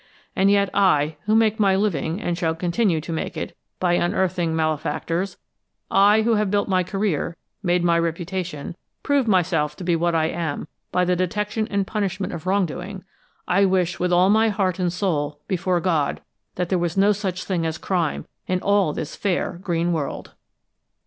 And 0.35 0.49
yet 0.49 0.71
I, 0.73 1.17
who 1.27 1.35
make 1.35 1.59
my 1.59 1.75
living, 1.75 2.19
and 2.19 2.35
shall 2.35 2.55
continue 2.55 2.99
to 3.01 3.13
make 3.13 3.37
it, 3.37 3.55
by 3.79 3.93
unearthing 3.93 4.55
malefactors; 4.55 5.37
I, 5.91 6.23
who 6.23 6.33
have 6.33 6.49
built 6.49 6.67
my 6.67 6.81
career, 6.81 7.37
made 7.61 7.83
my 7.83 7.99
reputation, 7.99 8.75
proved 9.03 9.27
myself 9.27 9.75
to 9.75 9.83
be 9.83 9.95
what 9.95 10.15
I 10.15 10.25
am 10.29 10.67
by 10.91 11.05
the 11.05 11.15
detection 11.15 11.67
and 11.69 11.85
punishment 11.85 12.33
of 12.33 12.47
wrong 12.47 12.65
doing 12.65 13.03
I 13.47 13.65
wish 13.65 13.99
with 13.99 14.11
all 14.11 14.31
my 14.31 14.49
heart 14.49 14.79
and 14.79 14.91
soul, 14.91 15.39
before 15.47 15.79
God, 15.79 16.21
that 16.55 16.69
there 16.69 16.79
was 16.79 16.97
no 16.97 17.11
such 17.11 17.43
thing 17.43 17.63
as 17.63 17.77
crime 17.77 18.25
in 18.47 18.59
all 18.61 18.93
this 18.93 19.15
fair 19.15 19.59
green 19.61 19.93
world!" 19.93 20.31